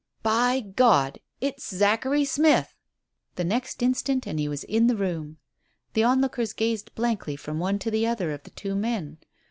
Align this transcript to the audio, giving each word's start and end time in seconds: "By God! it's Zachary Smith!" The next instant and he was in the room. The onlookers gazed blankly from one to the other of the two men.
"By 0.23 0.61
God! 0.61 1.19
it's 1.41 1.69
Zachary 1.71 2.25
Smith!" 2.25 2.73
The 3.35 3.43
next 3.43 3.83
instant 3.83 4.25
and 4.25 4.39
he 4.39 4.47
was 4.47 4.63
in 4.63 4.87
the 4.87 4.95
room. 4.95 5.37
The 5.93 6.01
onlookers 6.03 6.53
gazed 6.53 6.95
blankly 6.95 7.35
from 7.35 7.59
one 7.59 7.77
to 7.77 7.91
the 7.91 8.07
other 8.07 8.31
of 8.31 8.41
the 8.41 8.49
two 8.49 8.73
men. 8.73 9.19